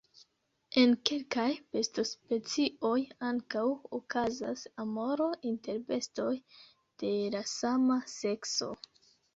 En 0.83 0.93
kelkaj 1.09 1.49
besto-specioj 1.75 2.95
ankaŭ 3.29 3.67
okazas 4.01 4.67
amoro 4.87 5.31
inter 5.53 5.81
bestoj 5.93 6.35
de 7.05 7.17
la 7.39 7.49
sama 7.59 8.05
sekso. 8.21 8.75